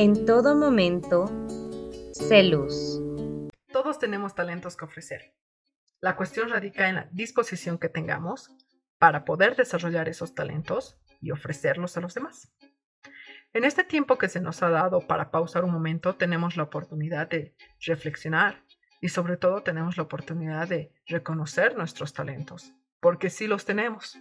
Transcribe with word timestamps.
En 0.00 0.26
todo 0.26 0.54
momento, 0.54 1.26
sé 2.12 2.44
luz. 2.44 3.02
Todos 3.72 3.98
tenemos 3.98 4.32
talentos 4.32 4.76
que 4.76 4.84
ofrecer. 4.84 5.34
La 6.00 6.14
cuestión 6.14 6.50
radica 6.50 6.88
en 6.88 6.94
la 6.94 7.08
disposición 7.10 7.78
que 7.78 7.88
tengamos 7.88 8.48
para 9.00 9.24
poder 9.24 9.56
desarrollar 9.56 10.08
esos 10.08 10.36
talentos 10.36 10.96
y 11.20 11.32
ofrecerlos 11.32 11.96
a 11.96 12.00
los 12.00 12.14
demás. 12.14 12.54
En 13.52 13.64
este 13.64 13.82
tiempo 13.82 14.18
que 14.18 14.28
se 14.28 14.40
nos 14.40 14.62
ha 14.62 14.70
dado 14.70 15.00
para 15.00 15.32
pausar 15.32 15.64
un 15.64 15.72
momento, 15.72 16.14
tenemos 16.14 16.56
la 16.56 16.62
oportunidad 16.62 17.28
de 17.28 17.56
reflexionar 17.84 18.62
y 19.00 19.08
sobre 19.08 19.36
todo 19.36 19.64
tenemos 19.64 19.96
la 19.96 20.04
oportunidad 20.04 20.68
de 20.68 20.92
reconocer 21.08 21.76
nuestros 21.76 22.12
talentos, 22.12 22.72
porque 23.00 23.30
sí 23.30 23.48
los 23.48 23.64
tenemos. 23.64 24.16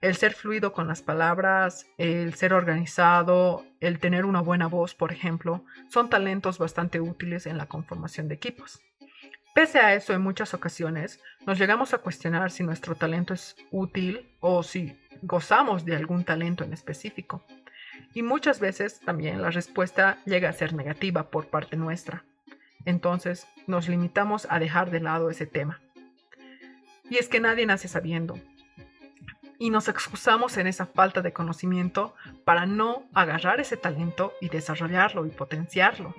El 0.00 0.14
ser 0.14 0.32
fluido 0.32 0.72
con 0.72 0.86
las 0.86 1.02
palabras, 1.02 1.86
el 1.98 2.34
ser 2.34 2.52
organizado, 2.52 3.64
el 3.80 3.98
tener 3.98 4.24
una 4.24 4.40
buena 4.40 4.68
voz, 4.68 4.94
por 4.94 5.12
ejemplo, 5.12 5.64
son 5.88 6.08
talentos 6.08 6.58
bastante 6.58 7.00
útiles 7.00 7.46
en 7.46 7.58
la 7.58 7.66
conformación 7.66 8.28
de 8.28 8.36
equipos. 8.36 8.80
Pese 9.56 9.80
a 9.80 9.94
eso, 9.94 10.14
en 10.14 10.22
muchas 10.22 10.54
ocasiones 10.54 11.20
nos 11.44 11.58
llegamos 11.58 11.94
a 11.94 11.98
cuestionar 11.98 12.52
si 12.52 12.62
nuestro 12.62 12.94
talento 12.94 13.34
es 13.34 13.56
útil 13.72 14.24
o 14.38 14.62
si 14.62 14.96
gozamos 15.22 15.84
de 15.84 15.96
algún 15.96 16.22
talento 16.22 16.62
en 16.62 16.72
específico. 16.72 17.44
Y 18.14 18.22
muchas 18.22 18.60
veces 18.60 19.00
también 19.00 19.42
la 19.42 19.50
respuesta 19.50 20.18
llega 20.26 20.48
a 20.48 20.52
ser 20.52 20.74
negativa 20.74 21.30
por 21.30 21.48
parte 21.48 21.76
nuestra. 21.76 22.24
Entonces 22.84 23.48
nos 23.66 23.88
limitamos 23.88 24.46
a 24.48 24.60
dejar 24.60 24.92
de 24.92 25.00
lado 25.00 25.28
ese 25.28 25.46
tema. 25.46 25.80
Y 27.10 27.16
es 27.16 27.28
que 27.28 27.40
nadie 27.40 27.66
nace 27.66 27.88
sabiendo. 27.88 28.38
Y 29.58 29.70
nos 29.70 29.88
excusamos 29.88 30.56
en 30.56 30.68
esa 30.68 30.86
falta 30.86 31.20
de 31.20 31.32
conocimiento 31.32 32.14
para 32.44 32.64
no 32.64 33.04
agarrar 33.12 33.60
ese 33.60 33.76
talento 33.76 34.32
y 34.40 34.48
desarrollarlo 34.48 35.26
y 35.26 35.30
potenciarlo. 35.30 36.14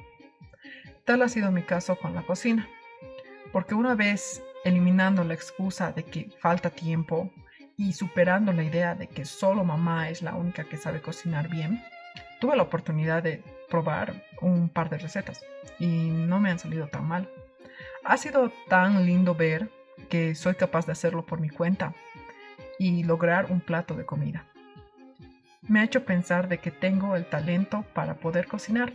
Tal 1.05 1.21
ha 1.21 1.29
sido 1.29 1.51
mi 1.51 1.63
caso 1.63 1.95
con 1.95 2.13
la 2.13 2.23
cocina. 2.23 2.67
Porque 3.51 3.75
una 3.75 3.95
vez 3.95 4.43
eliminando 4.63 5.23
la 5.23 5.33
excusa 5.33 5.91
de 5.91 6.03
que 6.03 6.29
falta 6.39 6.69
tiempo 6.69 7.31
y 7.77 7.93
superando 7.93 8.51
la 8.51 8.63
idea 8.63 8.93
de 8.93 9.07
que 9.07 9.23
solo 9.25 9.63
mamá 9.63 10.09
es 10.09 10.21
la 10.21 10.35
única 10.35 10.65
que 10.65 10.77
sabe 10.77 11.01
cocinar 11.01 11.47
bien, 11.47 11.81
tuve 12.39 12.57
la 12.57 12.63
oportunidad 12.63 13.23
de 13.23 13.41
probar 13.69 14.25
un 14.41 14.69
par 14.69 14.89
de 14.89 14.97
recetas 14.97 15.41
y 15.79 15.87
no 15.87 16.39
me 16.39 16.51
han 16.51 16.59
salido 16.59 16.87
tan 16.87 17.07
mal. 17.07 17.29
Ha 18.03 18.17
sido 18.17 18.51
tan 18.67 19.05
lindo 19.05 19.33
ver 19.33 19.69
que 20.09 20.35
soy 20.35 20.55
capaz 20.55 20.85
de 20.85 20.91
hacerlo 20.91 21.25
por 21.25 21.39
mi 21.39 21.49
cuenta 21.49 21.93
y 22.79 23.03
lograr 23.03 23.51
un 23.51 23.59
plato 23.59 23.93
de 23.93 24.05
comida. 24.05 24.45
Me 25.67 25.81
ha 25.81 25.83
hecho 25.83 26.03
pensar 26.03 26.47
de 26.47 26.57
que 26.57 26.71
tengo 26.71 27.15
el 27.15 27.25
talento 27.25 27.85
para 27.93 28.15
poder 28.15 28.47
cocinar, 28.47 28.91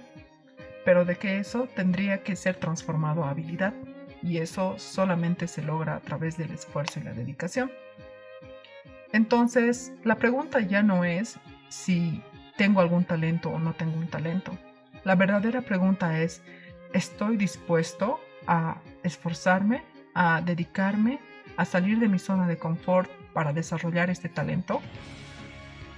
pero 0.84 1.04
de 1.04 1.16
que 1.16 1.38
eso 1.38 1.68
tendría 1.76 2.24
que 2.24 2.34
ser 2.34 2.56
transformado 2.56 3.22
a 3.22 3.30
habilidad 3.30 3.72
y 4.22 4.38
eso 4.38 4.76
solamente 4.78 5.46
se 5.46 5.62
logra 5.62 5.96
a 5.96 6.00
través 6.00 6.36
del 6.36 6.50
esfuerzo 6.50 6.98
y 6.98 7.04
la 7.04 7.12
dedicación. 7.12 7.70
Entonces, 9.12 9.92
la 10.02 10.16
pregunta 10.16 10.60
ya 10.60 10.82
no 10.82 11.04
es 11.04 11.38
si 11.68 12.22
tengo 12.56 12.80
algún 12.80 13.04
talento 13.04 13.50
o 13.50 13.58
no 13.58 13.74
tengo 13.74 13.96
un 13.96 14.08
talento. 14.08 14.56
La 15.04 15.14
verdadera 15.14 15.60
pregunta 15.60 16.20
es, 16.20 16.42
¿estoy 16.92 17.36
dispuesto 17.36 18.18
a 18.46 18.80
esforzarme, 19.02 19.82
a 20.14 20.40
dedicarme, 20.40 21.20
a 21.56 21.64
salir 21.64 21.98
de 21.98 22.08
mi 22.08 22.18
zona 22.18 22.46
de 22.46 22.58
confort 22.58 23.10
para 23.32 23.52
desarrollar 23.52 24.10
este 24.10 24.28
talento? 24.28 24.80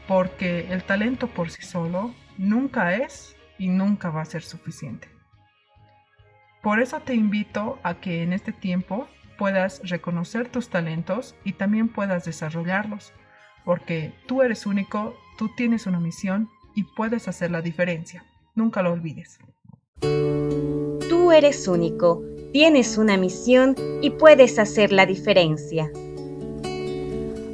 Porque 0.09 0.73
el 0.73 0.85
talento 0.85 1.29
por 1.29 1.51
sí 1.51 1.63
solo 1.63 2.15
nunca 2.39 2.95
es 2.95 3.37
y 3.59 3.69
nunca 3.69 4.11
va 4.11 4.23
a 4.23 4.27
ser 4.27 4.43
suficiente. 4.43 5.09
Por 6.63 6.81
eso 6.81 7.01
te 7.01 7.15
invito 7.15 7.79
a 7.83 7.95
que 7.95 8.23
en 8.23 8.33
este 8.33 8.53
tiempo 8.53 9.09
puedas 9.39 9.81
reconocer 9.89 10.48
tus 10.48 10.69
talentos 10.69 11.35
y 11.45 11.53
también 11.53 11.89
puedas 11.89 12.25
desarrollarlos, 12.25 13.13
porque 13.64 14.13
tú 14.27 14.42
eres 14.42 14.67
único, 14.67 15.17
tú 15.39 15.51
tienes 15.57 15.86
una 15.86 16.01
misión 16.01 16.48
y 16.75 16.85
puedes 16.85 17.29
hacer 17.29 17.51
la 17.51 17.63
diferencia. 17.63 18.25
Nunca 18.55 18.83
lo 18.83 18.92
olvides. 18.92 19.39
Tú 20.01 21.33
eres 21.33 21.69
único, 21.69 22.23
tienes 22.56 22.96
una 22.96 23.18
misión 23.18 23.74
y 24.00 24.08
puedes 24.08 24.58
hacer 24.58 24.90
la 24.90 25.05
diferencia. 25.05 25.92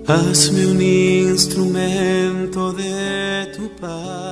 Hazme 0.06 0.64
un 0.68 0.80
instrumento 0.80 2.72
de 2.72 3.48
tu 3.56 3.68
paz. 3.80 4.31